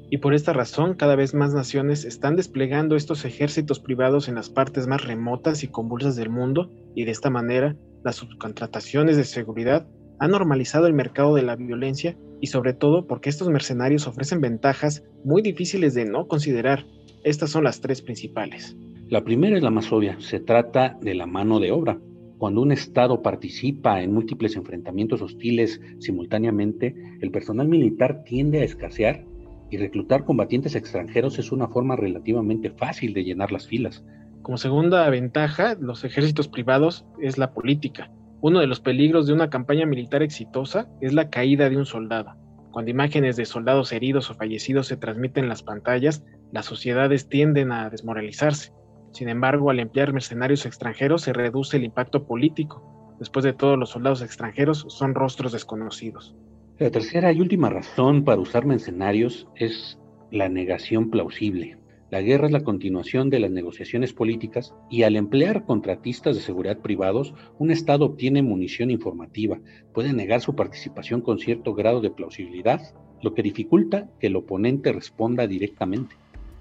Y 0.09 0.19
por 0.19 0.35
esta 0.35 0.53
razón, 0.53 0.93
cada 0.93 1.15
vez 1.15 1.33
más 1.33 1.53
naciones 1.53 2.05
están 2.05 2.35
desplegando 2.35 2.95
estos 2.95 3.25
ejércitos 3.25 3.79
privados 3.79 4.29
en 4.29 4.35
las 4.35 4.49
partes 4.49 4.87
más 4.87 5.03
remotas 5.03 5.63
y 5.63 5.67
convulsas 5.67 6.15
del 6.15 6.29
mundo, 6.29 6.71
y 6.93 7.05
de 7.05 7.11
esta 7.11 7.31
manera, 7.31 7.75
las 8.03 8.17
subcontrataciones 8.17 9.17
de 9.17 9.23
seguridad 9.23 9.87
han 10.19 10.31
normalizado 10.31 10.87
el 10.87 10.93
mercado 10.93 11.35
de 11.35 11.43
la 11.43 11.55
violencia 11.55 12.17
y 12.41 12.47
sobre 12.47 12.73
todo 12.73 13.07
porque 13.07 13.29
estos 13.29 13.49
mercenarios 13.49 14.07
ofrecen 14.07 14.41
ventajas 14.41 15.03
muy 15.23 15.41
difíciles 15.41 15.93
de 15.93 16.05
no 16.05 16.27
considerar. 16.27 16.85
Estas 17.23 17.49
son 17.49 17.63
las 17.63 17.81
tres 17.81 18.01
principales. 18.01 18.77
La 19.09 19.23
primera 19.23 19.57
es 19.57 19.63
la 19.63 19.71
más 19.71 19.91
obvia, 19.91 20.19
se 20.19 20.39
trata 20.39 20.97
de 21.01 21.15
la 21.15 21.25
mano 21.25 21.59
de 21.59 21.71
obra. 21.71 21.99
Cuando 22.37 22.61
un 22.61 22.71
Estado 22.71 23.21
participa 23.21 24.01
en 24.01 24.13
múltiples 24.13 24.55
enfrentamientos 24.55 25.21
hostiles 25.21 25.79
simultáneamente, 25.99 26.95
el 27.21 27.31
personal 27.31 27.67
militar 27.67 28.23
tiende 28.23 28.61
a 28.61 28.63
escasear 28.63 29.23
y 29.71 29.77
reclutar 29.77 30.25
combatientes 30.25 30.75
extranjeros 30.75 31.39
es 31.39 31.51
una 31.51 31.67
forma 31.67 31.95
relativamente 31.95 32.71
fácil 32.71 33.13
de 33.13 33.23
llenar 33.23 33.51
las 33.51 33.67
filas. 33.67 34.03
Como 34.41 34.57
segunda 34.57 35.09
ventaja, 35.09 35.75
los 35.79 36.03
ejércitos 36.03 36.47
privados 36.47 37.05
es 37.19 37.37
la 37.37 37.53
política. 37.53 38.11
Uno 38.47 38.59
de 38.59 38.67
los 38.67 38.79
peligros 38.79 39.25
de 39.25 39.33
una 39.33 39.49
campaña 39.49 39.87
militar 39.87 40.21
exitosa 40.21 40.87
es 41.01 41.13
la 41.13 41.31
caída 41.31 41.67
de 41.67 41.77
un 41.77 41.87
soldado. 41.87 42.35
Cuando 42.71 42.91
imágenes 42.91 43.37
de 43.37 43.45
soldados 43.45 43.91
heridos 43.91 44.29
o 44.29 44.35
fallecidos 44.35 44.85
se 44.85 44.97
transmiten 44.97 45.45
en 45.45 45.49
las 45.49 45.63
pantallas, 45.63 46.23
las 46.51 46.67
sociedades 46.67 47.27
tienden 47.27 47.71
a 47.71 47.89
desmoralizarse. 47.89 48.71
Sin 49.13 49.29
embargo, 49.29 49.71
al 49.71 49.79
emplear 49.79 50.13
mercenarios 50.13 50.67
extranjeros 50.67 51.23
se 51.23 51.33
reduce 51.33 51.77
el 51.77 51.85
impacto 51.85 52.27
político. 52.27 53.15
Después 53.17 53.43
de 53.45 53.53
todo, 53.53 53.77
los 53.77 53.89
soldados 53.89 54.21
extranjeros 54.21 54.85
son 54.89 55.15
rostros 55.15 55.51
desconocidos. 55.51 56.35
La 56.77 56.91
tercera 56.91 57.33
y 57.33 57.41
última 57.41 57.71
razón 57.71 58.23
para 58.23 58.39
usar 58.39 58.67
mercenarios 58.67 59.47
es 59.55 59.97
la 60.29 60.49
negación 60.49 61.09
plausible. 61.09 61.79
La 62.15 62.21
guerra 62.21 62.45
es 62.45 62.53
la 62.53 62.63
continuación 62.63 63.29
de 63.29 63.41
las 63.41 63.51
negociaciones 63.51 64.13
políticas 64.13 64.73
y 64.89 65.03
al 65.03 65.17
emplear 65.17 65.65
contratistas 65.65 66.33
de 66.33 66.41
seguridad 66.41 66.77
privados, 66.77 67.33
un 67.59 67.71
Estado 67.71 68.05
obtiene 68.05 68.41
munición 68.41 68.89
informativa, 68.89 69.59
puede 69.93 70.13
negar 70.13 70.39
su 70.39 70.55
participación 70.55 71.19
con 71.19 71.39
cierto 71.39 71.73
grado 71.73 71.99
de 71.99 72.11
plausibilidad, 72.11 72.79
lo 73.21 73.33
que 73.33 73.43
dificulta 73.43 74.09
que 74.21 74.27
el 74.27 74.37
oponente 74.37 74.93
responda 74.93 75.45
directamente. 75.45 76.15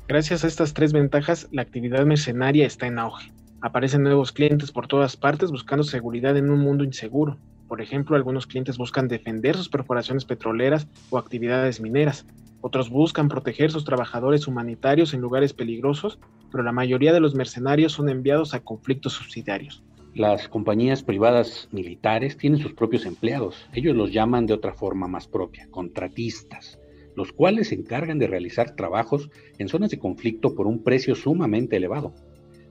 Gracias 0.08 0.42
a 0.42 0.48
estas 0.48 0.74
tres 0.74 0.92
ventajas, 0.92 1.46
la 1.52 1.62
actividad 1.62 2.04
mercenaria 2.04 2.66
está 2.66 2.88
en 2.88 2.98
auge. 2.98 3.30
Aparecen 3.60 4.02
nuevos 4.02 4.32
clientes 4.32 4.72
por 4.72 4.88
todas 4.88 5.16
partes 5.16 5.52
buscando 5.52 5.84
seguridad 5.84 6.36
en 6.36 6.50
un 6.50 6.58
mundo 6.58 6.82
inseguro. 6.82 7.38
Por 7.74 7.82
ejemplo, 7.82 8.14
algunos 8.14 8.46
clientes 8.46 8.78
buscan 8.78 9.08
defender 9.08 9.56
sus 9.56 9.68
perforaciones 9.68 10.24
petroleras 10.24 10.86
o 11.10 11.18
actividades 11.18 11.80
mineras. 11.80 12.24
Otros 12.60 12.88
buscan 12.88 13.26
proteger 13.26 13.72
sus 13.72 13.84
trabajadores 13.84 14.46
humanitarios 14.46 15.12
en 15.12 15.20
lugares 15.20 15.52
peligrosos, 15.52 16.20
pero 16.52 16.62
la 16.62 16.70
mayoría 16.70 17.12
de 17.12 17.18
los 17.18 17.34
mercenarios 17.34 17.90
son 17.90 18.08
enviados 18.08 18.54
a 18.54 18.60
conflictos 18.60 19.14
subsidiarios. 19.14 19.82
Las 20.14 20.46
compañías 20.46 21.02
privadas 21.02 21.68
militares 21.72 22.36
tienen 22.36 22.60
sus 22.60 22.74
propios 22.74 23.06
empleados. 23.06 23.66
Ellos 23.72 23.96
los 23.96 24.12
llaman 24.12 24.46
de 24.46 24.54
otra 24.54 24.72
forma 24.72 25.08
más 25.08 25.26
propia, 25.26 25.66
contratistas, 25.72 26.78
los 27.16 27.32
cuales 27.32 27.70
se 27.70 27.74
encargan 27.74 28.20
de 28.20 28.28
realizar 28.28 28.76
trabajos 28.76 29.30
en 29.58 29.66
zonas 29.66 29.90
de 29.90 29.98
conflicto 29.98 30.54
por 30.54 30.68
un 30.68 30.84
precio 30.84 31.16
sumamente 31.16 31.74
elevado. 31.74 32.14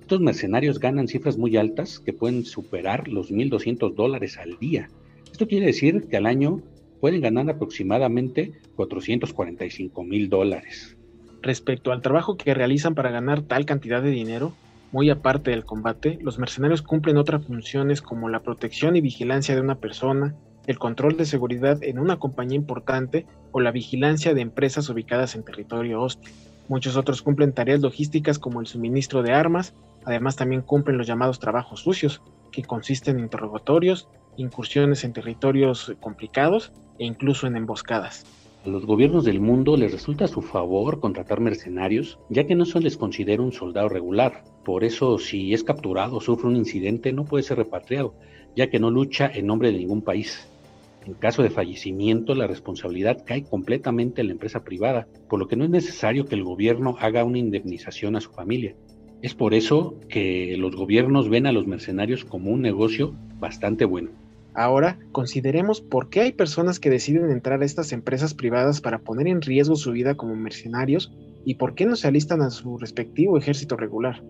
Estos 0.03 0.19
mercenarios 0.19 0.79
ganan 0.79 1.07
cifras 1.07 1.37
muy 1.37 1.55
altas 1.55 1.97
que 1.97 2.11
pueden 2.11 2.43
superar 2.43 3.07
los 3.07 3.31
1.200 3.31 3.95
dólares 3.95 4.37
al 4.37 4.59
día. 4.59 4.89
Esto 5.31 5.47
quiere 5.47 5.67
decir 5.67 6.07
que 6.09 6.17
al 6.17 6.25
año 6.25 6.61
pueden 6.99 7.21
ganar 7.21 7.49
aproximadamente 7.49 8.51
445 8.75 10.03
mil 10.03 10.29
dólares. 10.29 10.97
Respecto 11.41 11.93
al 11.93 12.01
trabajo 12.01 12.35
que 12.35 12.53
realizan 12.53 12.95
para 12.95 13.11
ganar 13.11 13.43
tal 13.43 13.65
cantidad 13.65 14.03
de 14.03 14.09
dinero, 14.09 14.53
muy 14.91 15.09
aparte 15.09 15.51
del 15.51 15.63
combate, 15.63 16.19
los 16.21 16.37
mercenarios 16.37 16.81
cumplen 16.81 17.15
otras 17.15 17.45
funciones 17.45 18.01
como 18.01 18.27
la 18.27 18.41
protección 18.41 18.97
y 18.97 19.01
vigilancia 19.01 19.55
de 19.55 19.61
una 19.61 19.75
persona, 19.75 20.35
el 20.67 20.79
control 20.79 21.15
de 21.15 21.25
seguridad 21.25 21.81
en 21.81 21.97
una 21.97 22.19
compañía 22.19 22.57
importante 22.57 23.25
o 23.53 23.61
la 23.61 23.71
vigilancia 23.71 24.33
de 24.33 24.41
empresas 24.41 24.89
ubicadas 24.89 25.35
en 25.35 25.43
territorio 25.43 26.01
hostil. 26.01 26.33
Muchos 26.67 26.97
otros 26.97 27.21
cumplen 27.21 27.53
tareas 27.53 27.81
logísticas 27.81 28.37
como 28.39 28.61
el 28.61 28.67
suministro 28.67 29.23
de 29.23 29.31
armas, 29.31 29.73
además 30.05 30.35
también 30.35 30.61
cumplen 30.61 30.97
los 30.97 31.07
llamados 31.07 31.39
trabajos 31.39 31.81
sucios, 31.81 32.21
que 32.51 32.63
consisten 32.63 33.17
en 33.17 33.23
interrogatorios, 33.23 34.07
incursiones 34.37 35.03
en 35.03 35.13
territorios 35.13 35.93
complicados 35.99 36.71
e 36.99 37.05
incluso 37.05 37.47
en 37.47 37.57
emboscadas. 37.57 38.25
A 38.65 38.69
los 38.69 38.85
gobiernos 38.85 39.25
del 39.25 39.41
mundo 39.41 39.75
les 39.75 39.91
resulta 39.91 40.23
a 40.25 40.29
su 40.29 40.41
favor 40.41 41.01
contratar 41.01 41.41
mercenarios, 41.41 42.17
ya 42.29 42.45
que 42.45 42.55
no 42.55 42.63
se 42.63 42.79
les 42.79 42.95
considera 42.95 43.43
un 43.43 43.51
soldado 43.51 43.89
regular. 43.89 44.45
Por 44.63 44.85
eso, 44.85 45.19
si 45.19 45.53
es 45.53 45.65
capturado 45.65 46.15
o 46.15 46.21
sufre 46.21 46.47
un 46.47 46.55
incidente, 46.55 47.11
no 47.11 47.25
puede 47.25 47.43
ser 47.43 47.57
repatriado, 47.57 48.15
ya 48.55 48.69
que 48.69 48.79
no 48.79 48.89
lucha 48.89 49.29
en 49.33 49.47
nombre 49.47 49.71
de 49.71 49.79
ningún 49.79 50.01
país. 50.01 50.47
En 51.05 51.13
caso 51.15 51.43
de 51.43 51.49
fallecimiento, 51.49 52.33
la 52.33 52.47
responsabilidad 52.47 53.25
cae 53.25 53.43
completamente 53.43 54.21
en 54.21 54.27
la 54.27 54.33
empresa 54.33 54.63
privada, 54.63 55.07
por 55.27 55.39
lo 55.39 55.49
que 55.49 55.57
no 55.57 55.65
es 55.65 55.69
necesario 55.69 56.25
que 56.25 56.35
el 56.35 56.45
gobierno 56.45 56.95
haga 57.01 57.25
una 57.25 57.39
indemnización 57.39 58.15
a 58.15 58.21
su 58.21 58.31
familia. 58.31 58.75
Es 59.23 59.33
por 59.33 59.53
eso 59.53 59.95
que 60.09 60.57
los 60.57 60.75
gobiernos 60.75 61.29
ven 61.29 61.47
a 61.47 61.53
los 61.53 61.65
mercenarios 61.65 62.25
como 62.25 62.51
un 62.51 62.61
negocio 62.61 63.15
bastante 63.39 63.85
bueno. 63.85 64.09
Ahora, 64.53 64.99
consideremos 65.13 65.79
por 65.79 66.09
qué 66.09 66.19
hay 66.19 66.33
personas 66.33 66.77
que 66.77 66.89
deciden 66.89 67.31
entrar 67.31 67.61
a 67.61 67.65
estas 67.65 67.93
empresas 67.93 68.33
privadas 68.33 68.81
para 68.81 68.99
poner 68.99 69.27
en 69.27 69.41
riesgo 69.41 69.77
su 69.77 69.93
vida 69.93 70.15
como 70.15 70.35
mercenarios 70.35 71.13
y 71.45 71.55
por 71.55 71.73
qué 71.73 71.85
no 71.85 71.95
se 71.95 72.09
alistan 72.09 72.41
a 72.41 72.49
su 72.49 72.77
respectivo 72.77 73.37
ejército 73.37 73.77
regular. 73.77 74.21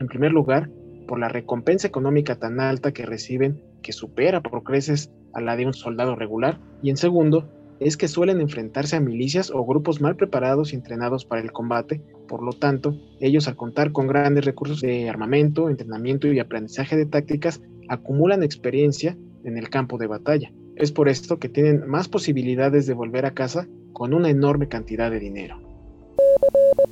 En 0.00 0.06
primer 0.06 0.32
lugar, 0.32 0.70
por 1.06 1.18
la 1.18 1.28
recompensa 1.28 1.86
económica 1.86 2.36
tan 2.36 2.58
alta 2.58 2.92
que 2.92 3.04
reciben 3.04 3.62
que 3.82 3.92
supera 3.92 4.40
por 4.42 4.62
creces 4.62 5.12
a 5.34 5.42
la 5.42 5.56
de 5.56 5.66
un 5.66 5.74
soldado 5.74 6.16
regular, 6.16 6.58
y 6.82 6.88
en 6.88 6.96
segundo, 6.96 7.50
es 7.80 7.96
que 7.96 8.08
suelen 8.08 8.40
enfrentarse 8.40 8.96
a 8.96 9.00
milicias 9.00 9.50
o 9.50 9.64
grupos 9.64 10.00
mal 10.00 10.16
preparados 10.16 10.72
y 10.72 10.76
entrenados 10.76 11.24
para 11.24 11.42
el 11.42 11.52
combate, 11.52 12.02
por 12.26 12.42
lo 12.42 12.52
tanto, 12.52 12.96
ellos 13.20 13.48
al 13.48 13.56
contar 13.56 13.92
con 13.92 14.06
grandes 14.06 14.44
recursos 14.44 14.80
de 14.80 15.08
armamento, 15.08 15.68
entrenamiento 15.70 16.26
y 16.26 16.38
aprendizaje 16.38 16.96
de 16.96 17.06
tácticas, 17.06 17.60
acumulan 17.88 18.42
experiencia 18.42 19.16
en 19.44 19.56
el 19.56 19.70
campo 19.70 19.98
de 19.98 20.06
batalla. 20.06 20.52
Es 20.76 20.92
por 20.92 21.08
esto 21.08 21.38
que 21.38 21.48
tienen 21.48 21.88
más 21.88 22.08
posibilidades 22.08 22.86
de 22.86 22.94
volver 22.94 23.26
a 23.26 23.34
casa 23.34 23.66
con 23.92 24.14
una 24.14 24.30
enorme 24.30 24.68
cantidad 24.68 25.10
de 25.10 25.18
dinero. 25.18 25.60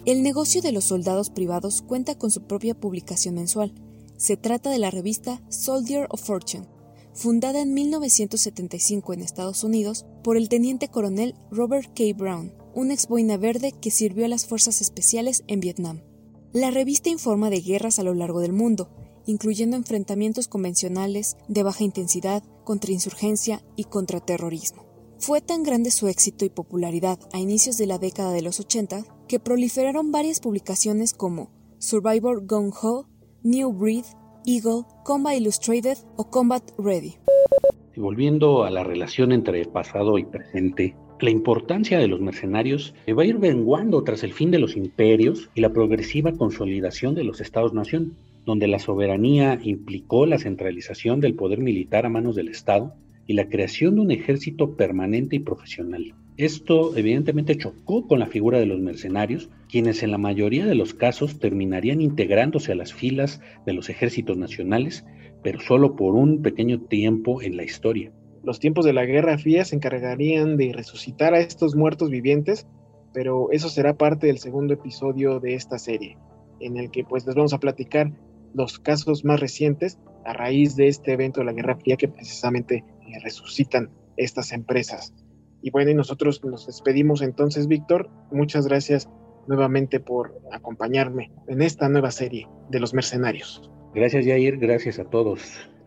El 0.04 0.22
negocio 0.22 0.62
de 0.62 0.72
los 0.72 0.84
soldados 0.84 1.30
privados 1.30 1.82
cuenta 1.82 2.16
con 2.16 2.30
su 2.30 2.46
propia 2.46 2.74
publicación 2.74 3.34
mensual. 3.34 3.72
Se 4.16 4.36
trata 4.36 4.70
de 4.70 4.78
la 4.78 4.90
revista 4.90 5.42
Soldier 5.48 6.06
of 6.10 6.22
Fortune, 6.22 6.66
fundada 7.16 7.62
en 7.62 7.72
1975 7.72 9.14
en 9.14 9.22
Estados 9.22 9.64
Unidos 9.64 10.04
por 10.22 10.36
el 10.36 10.50
teniente 10.50 10.88
coronel 10.88 11.34
Robert 11.50 11.90
K. 11.94 12.04
Brown, 12.14 12.52
un 12.74 12.90
ex 12.90 13.08
boina 13.08 13.38
verde 13.38 13.72
que 13.72 13.90
sirvió 13.90 14.26
a 14.26 14.28
las 14.28 14.46
fuerzas 14.46 14.82
especiales 14.82 15.42
en 15.46 15.60
Vietnam. 15.60 16.02
La 16.52 16.70
revista 16.70 17.08
informa 17.08 17.48
de 17.48 17.62
guerras 17.62 17.98
a 17.98 18.02
lo 18.02 18.12
largo 18.12 18.40
del 18.40 18.52
mundo, 18.52 18.90
incluyendo 19.24 19.76
enfrentamientos 19.76 20.46
convencionales 20.46 21.36
de 21.48 21.62
baja 21.62 21.84
intensidad, 21.84 22.42
contrainsurgencia 22.64 23.64
y 23.76 23.84
contraterrorismo. 23.84 24.84
Fue 25.18 25.40
tan 25.40 25.62
grande 25.62 25.90
su 25.90 26.08
éxito 26.08 26.44
y 26.44 26.50
popularidad 26.50 27.18
a 27.32 27.38
inicios 27.38 27.78
de 27.78 27.86
la 27.86 27.98
década 27.98 28.32
de 28.32 28.42
los 28.42 28.60
80 28.60 29.04
que 29.26 29.40
proliferaron 29.40 30.12
varias 30.12 30.40
publicaciones 30.40 31.14
como 31.14 31.50
Survivor 31.78 32.46
Gung 32.46 32.72
Ho, 32.82 33.08
New 33.42 33.72
Breed, 33.72 34.04
Eagle, 34.48 34.84
Combat 35.02 35.34
Illustrated 35.34 35.98
o 36.16 36.30
Combat 36.30 36.62
Ready. 36.78 37.16
Volviendo 37.96 38.62
a 38.62 38.70
la 38.70 38.84
relación 38.84 39.32
entre 39.32 39.64
pasado 39.64 40.18
y 40.18 40.24
presente, 40.24 40.94
la 41.20 41.30
importancia 41.30 41.98
de 41.98 42.06
los 42.06 42.20
mercenarios 42.20 42.94
va 43.08 43.22
a 43.22 43.26
ir 43.26 43.40
menguando 43.40 44.04
tras 44.04 44.22
el 44.22 44.32
fin 44.32 44.52
de 44.52 44.60
los 44.60 44.76
imperios 44.76 45.50
y 45.56 45.62
la 45.62 45.72
progresiva 45.72 46.30
consolidación 46.30 47.16
de 47.16 47.24
los 47.24 47.40
estados-nación, 47.40 48.14
donde 48.44 48.68
la 48.68 48.78
soberanía 48.78 49.58
implicó 49.64 50.26
la 50.26 50.38
centralización 50.38 51.20
del 51.20 51.34
poder 51.34 51.58
militar 51.58 52.06
a 52.06 52.08
manos 52.08 52.36
del 52.36 52.48
Estado 52.48 52.94
y 53.26 53.32
la 53.32 53.48
creación 53.48 53.96
de 53.96 54.02
un 54.02 54.10
ejército 54.12 54.76
permanente 54.76 55.34
y 55.34 55.40
profesional. 55.40 56.14
Esto 56.36 56.94
evidentemente 56.94 57.56
chocó 57.56 58.06
con 58.06 58.18
la 58.18 58.26
figura 58.26 58.58
de 58.58 58.66
los 58.66 58.78
mercenarios, 58.78 59.48
quienes 59.70 60.02
en 60.02 60.10
la 60.10 60.18
mayoría 60.18 60.66
de 60.66 60.74
los 60.74 60.92
casos 60.92 61.38
terminarían 61.38 62.02
integrándose 62.02 62.72
a 62.72 62.74
las 62.74 62.92
filas 62.92 63.40
de 63.64 63.72
los 63.72 63.88
ejércitos 63.88 64.36
nacionales, 64.36 65.06
pero 65.42 65.60
solo 65.60 65.96
por 65.96 66.14
un 66.14 66.42
pequeño 66.42 66.82
tiempo 66.82 67.40
en 67.40 67.56
la 67.56 67.64
historia. 67.64 68.12
los 68.42 68.60
tiempos 68.60 68.84
de 68.84 68.92
la 68.92 69.06
Guerra 69.06 69.38
Fría 69.38 69.64
se 69.64 69.74
encargarían 69.74 70.56
de 70.56 70.72
resucitar 70.72 71.34
a 71.34 71.40
estos 71.40 71.74
muertos 71.74 72.10
vivientes, 72.10 72.66
pero 73.12 73.50
eso 73.50 73.68
será 73.68 73.96
parte 73.96 74.28
del 74.28 74.38
segundo 74.38 74.74
episodio 74.74 75.40
de 75.40 75.54
esta 75.54 75.78
serie, 75.78 76.16
en 76.60 76.76
el 76.76 76.90
que 76.90 77.02
pues 77.02 77.26
les 77.26 77.34
vamos 77.34 77.54
a 77.54 77.58
platicar 77.58 78.12
los 78.54 78.78
casos 78.78 79.24
más 79.24 79.40
recientes 79.40 79.98
a 80.24 80.32
raíz 80.32 80.76
de 80.76 80.86
este 80.86 81.14
evento 81.14 81.40
de 81.40 81.46
la 81.46 81.54
Guerra 81.54 81.76
Fría 81.76 81.96
que 81.96 82.08
precisamente 82.08 82.76
eh, 82.76 83.18
resucitan 83.24 83.90
estas 84.16 84.52
empresas. 84.52 85.12
Y 85.62 85.70
bueno, 85.70 85.90
y 85.90 85.94
nosotros 85.94 86.44
nos 86.44 86.66
despedimos 86.66 87.22
entonces, 87.22 87.66
Víctor. 87.66 88.08
Muchas 88.30 88.66
gracias 88.66 89.08
nuevamente 89.46 90.00
por 90.00 90.34
acompañarme 90.52 91.30
en 91.48 91.62
esta 91.62 91.88
nueva 91.88 92.10
serie 92.10 92.48
de 92.70 92.80
los 92.80 92.94
mercenarios. 92.94 93.70
Gracias, 93.94 94.26
Jair. 94.26 94.58
Gracias 94.58 94.98
a 94.98 95.04
todos. 95.04 95.40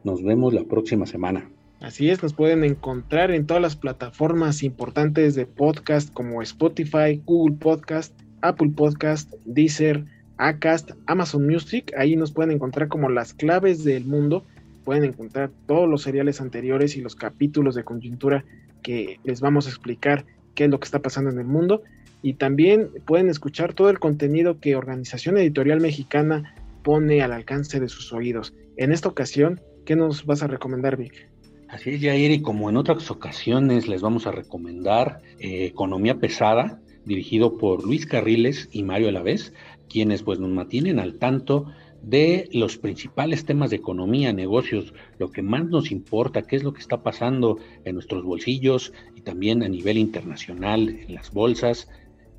Nos 0.04 0.24
vemos 0.24 0.54
la 0.54 0.64
próxima 0.64 1.06
semana. 1.06 1.50
Así 1.82 2.10
es, 2.10 2.22
nos 2.22 2.34
pueden 2.34 2.66
encontrar 2.66 3.32
en 3.32 3.46
todas 3.46 3.62
las 3.62 3.78
plataformas 3.78 4.64
importantes 4.64 5.36
de 5.36 5.46
podcast 5.46 6.12
como 6.12 6.42
Spotify, 6.42 7.22
Google 7.26 7.56
Podcast, 7.56 8.14
Apple 8.42 8.72
Podcast, 8.76 9.34
Deezer, 9.46 10.04
Acast, 10.38 10.92
Amazon 11.06 11.46
Music. 11.46 11.94
Ahí 11.98 12.18
nos 12.18 12.34
pueden 12.34 12.52
encontrar 12.52 12.90
como 12.90 13.10
las 13.10 13.34
claves 13.34 13.86
del 13.86 14.06
mundo. 14.06 14.44
Pueden 14.84 15.06
encontrar 15.06 15.52
todos 15.68 15.88
los 15.88 16.02
seriales 16.02 16.42
anteriores 16.42 16.98
y 16.98 17.02
los 17.02 17.16
capítulos 17.16 17.76
de 17.76 17.86
coyuntura 17.86 18.44
que 18.82 19.20
les 19.24 19.42
vamos 19.42 19.66
a 19.66 19.70
explicar 19.70 20.26
qué 20.56 20.66
es 20.66 20.70
lo 20.70 20.80
que 20.80 20.86
está 20.86 21.00
pasando 21.00 21.30
en 21.30 21.40
el 21.40 21.46
mundo. 21.46 21.84
Y 22.22 22.34
también 22.34 22.90
pueden 23.06 23.30
escuchar 23.30 23.74
todo 23.74 23.90
el 23.90 24.00
contenido 24.00 24.60
que 24.60 24.76
Organización 24.76 25.38
Editorial 25.38 25.80
Mexicana 25.80 26.56
pone 26.84 27.22
al 27.22 27.32
alcance 27.32 27.80
de 27.80 27.88
sus 27.88 28.12
oídos. 28.12 28.54
En 28.78 28.92
esta 28.92 29.10
ocasión, 29.10 29.62
¿qué 29.86 29.96
nos 29.96 30.26
vas 30.26 30.44
a 30.44 30.48
recomendar, 30.48 30.98
Vic? 30.98 31.30
Así 31.70 31.92
es, 31.92 32.02
Jair, 32.02 32.32
y 32.32 32.42
como 32.42 32.70
en 32.70 32.78
otras 32.78 33.12
ocasiones 33.12 33.88
les 33.88 34.02
vamos 34.02 34.26
a 34.26 34.32
recomendar 34.32 35.22
eh, 35.40 35.66
Economía 35.66 36.20
Pesada, 36.20 36.82
dirigido 37.06 37.58
por 37.58 37.86
Luis 37.86 38.06
Carriles 38.06 38.70
y 38.72 38.84
Mario 38.84 39.10
Alavés, 39.10 39.54
quienes 39.88 40.24
pues 40.24 40.40
nos 40.40 40.50
mantienen 40.50 41.00
al 41.00 41.20
tanto 41.20 41.68
de 42.02 42.50
los 42.54 42.78
principales 42.78 43.46
temas 43.46 43.70
de 43.70 43.78
economía, 43.78 44.34
negocios, 44.34 44.94
lo 45.18 45.32
que 45.32 45.42
más 45.42 45.66
nos 45.66 45.92
importa, 45.92 46.44
qué 46.44 46.56
es 46.56 46.64
lo 46.64 46.74
que 46.74 46.82
está 46.82 47.04
pasando 47.04 47.58
en 47.86 47.96
nuestros 47.96 48.24
bolsillos 48.24 48.94
y 49.16 49.22
también 49.22 49.64
a 49.64 49.70
nivel 49.70 49.98
internacional, 49.98 50.90
en 50.90 51.14
las 51.14 51.32
bolsas 51.32 51.90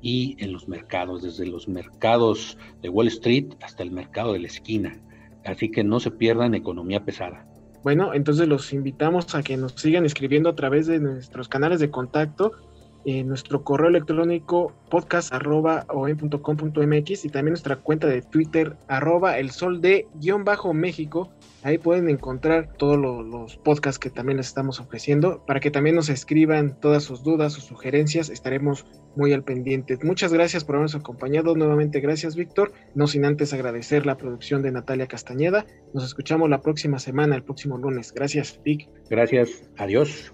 y 0.01 0.35
en 0.39 0.51
los 0.51 0.67
mercados, 0.67 1.21
desde 1.21 1.45
los 1.45 1.67
mercados 1.67 2.57
de 2.81 2.89
Wall 2.89 3.07
Street 3.07 3.53
hasta 3.61 3.83
el 3.83 3.91
mercado 3.91 4.33
de 4.33 4.39
la 4.39 4.47
esquina. 4.47 4.99
Así 5.45 5.69
que 5.69 5.83
no 5.83 5.99
se 5.99 6.11
pierdan 6.11 6.55
economía 6.55 7.03
pesada. 7.03 7.47
Bueno, 7.83 8.13
entonces 8.13 8.47
los 8.47 8.73
invitamos 8.73 9.33
a 9.33 9.41
que 9.41 9.57
nos 9.57 9.73
sigan 9.73 10.05
escribiendo 10.05 10.49
a 10.49 10.55
través 10.55 10.85
de 10.85 10.99
nuestros 10.99 11.47
canales 11.47 11.79
de 11.79 11.89
contacto, 11.89 12.51
en 13.05 13.27
nuestro 13.27 13.63
correo 13.63 13.89
electrónico 13.89 14.73
podcast.com.mx 14.89 17.25
y 17.25 17.29
también 17.29 17.53
nuestra 17.53 17.77
cuenta 17.77 18.07
de 18.07 18.21
Twitter 18.21 18.75
arroba 18.87 19.39
el 19.39 19.49
sol 19.51 19.81
de 19.81 20.07
guion 20.15 20.43
bajo 20.43 20.73
México. 20.73 21.31
Ahí 21.63 21.77
pueden 21.77 22.09
encontrar 22.09 22.73
todos 22.77 22.97
los 22.97 23.57
podcasts 23.57 23.99
que 23.99 24.09
también 24.09 24.37
les 24.37 24.47
estamos 24.47 24.79
ofreciendo 24.79 25.45
para 25.45 25.59
que 25.59 25.69
también 25.69 25.95
nos 25.95 26.09
escriban 26.09 26.79
todas 26.79 27.03
sus 27.03 27.23
dudas, 27.23 27.53
sus 27.53 27.65
sugerencias. 27.65 28.29
Estaremos 28.29 28.85
muy 29.15 29.33
al 29.33 29.43
pendiente. 29.43 29.97
Muchas 30.03 30.33
gracias 30.33 30.63
por 30.63 30.75
habernos 30.75 30.95
acompañado. 30.95 31.55
Nuevamente 31.55 31.99
gracias, 31.99 32.35
Víctor. 32.35 32.71
No 32.95 33.07
sin 33.07 33.25
antes 33.25 33.53
agradecer 33.53 34.05
la 34.05 34.17
producción 34.17 34.61
de 34.61 34.71
Natalia 34.71 35.07
Castañeda. 35.07 35.65
Nos 35.93 36.03
escuchamos 36.03 36.49
la 36.49 36.61
próxima 36.61 36.99
semana, 36.99 37.35
el 37.35 37.43
próximo 37.43 37.77
lunes. 37.77 38.13
Gracias, 38.13 38.59
Vic. 38.63 38.89
Gracias. 39.09 39.69
Adiós. 39.77 40.33